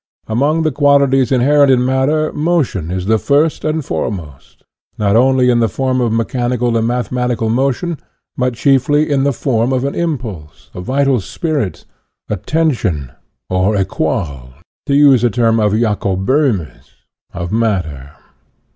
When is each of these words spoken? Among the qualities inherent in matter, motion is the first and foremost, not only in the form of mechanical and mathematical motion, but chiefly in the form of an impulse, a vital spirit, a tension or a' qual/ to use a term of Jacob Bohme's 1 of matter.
Among 0.25 0.63
the 0.63 0.71
qualities 0.71 1.31
inherent 1.31 1.71
in 1.71 1.85
matter, 1.85 2.33
motion 2.33 2.89
is 2.89 3.05
the 3.05 3.19
first 3.19 3.63
and 3.63 3.85
foremost, 3.85 4.63
not 4.97 5.15
only 5.15 5.51
in 5.51 5.59
the 5.59 5.69
form 5.69 6.01
of 6.01 6.11
mechanical 6.11 6.75
and 6.75 6.87
mathematical 6.87 7.49
motion, 7.51 7.99
but 8.35 8.55
chiefly 8.55 9.07
in 9.11 9.25
the 9.25 9.31
form 9.31 9.71
of 9.71 9.85
an 9.85 9.93
impulse, 9.93 10.71
a 10.73 10.81
vital 10.81 11.19
spirit, 11.19 11.85
a 12.31 12.35
tension 12.35 13.11
or 13.47 13.75
a' 13.75 13.85
qual/ 13.97 14.53
to 14.87 14.95
use 14.95 15.23
a 15.23 15.29
term 15.29 15.59
of 15.59 15.71
Jacob 15.73 16.25
Bohme's 16.25 16.93
1 17.33 17.43
of 17.43 17.51
matter. 17.51 18.13